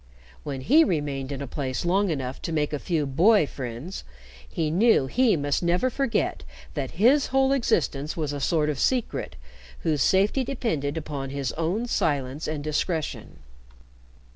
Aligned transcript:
When 0.41 0.61
he 0.61 0.83
remained 0.83 1.31
in 1.31 1.43
a 1.43 1.47
place 1.47 1.85
long 1.85 2.09
enough 2.09 2.41
to 2.41 2.51
make 2.51 2.73
a 2.73 2.79
few 2.79 3.05
boy 3.05 3.45
friends, 3.45 4.03
he 4.49 4.71
knew 4.71 5.05
he 5.05 5.37
must 5.37 5.61
never 5.61 5.91
forget 5.91 6.43
that 6.73 6.97
his 6.99 7.27
whole 7.27 7.51
existence 7.51 8.17
was 8.17 8.33
a 8.33 8.39
sort 8.39 8.71
of 8.71 8.79
secret 8.79 9.35
whose 9.81 10.01
safety 10.01 10.43
depended 10.43 10.97
upon 10.97 11.29
his 11.29 11.51
own 11.51 11.85
silence 11.85 12.47
and 12.47 12.63
discretion. 12.63 13.41